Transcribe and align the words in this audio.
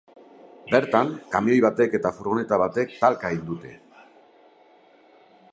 Bertan, 0.71 1.11
kamioi 1.35 1.59
batek 1.67 1.93
eta 1.99 2.13
furgoneta 2.17 2.61
batek 2.63 2.97
talka 3.05 3.35
egin 3.37 3.47
dute. 3.51 3.77